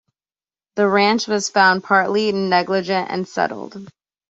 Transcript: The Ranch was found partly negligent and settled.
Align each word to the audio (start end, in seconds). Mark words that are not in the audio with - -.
The 0.77 0.87
Ranch 0.87 1.27
was 1.27 1.51
found 1.51 1.83
partly 1.83 2.31
negligent 2.31 3.11
and 3.11 3.27
settled. 3.27 3.87